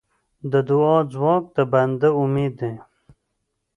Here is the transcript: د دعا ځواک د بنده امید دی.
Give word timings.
د 0.51 0.53
دعا 0.69 0.97
ځواک 1.13 1.43
د 1.55 1.57
بنده 1.71 2.09
امید 2.21 2.53
دی. 2.59 2.73